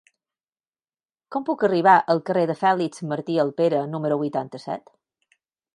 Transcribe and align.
Com 1.35 1.45
puc 1.49 1.65
arribar 1.67 1.95
al 2.15 2.23
carrer 2.31 2.47
de 2.53 2.57
Fèlix 2.65 3.05
Martí 3.13 3.39
Alpera 3.45 3.87
número 3.95 4.19
vuitanta-set? 4.25 4.97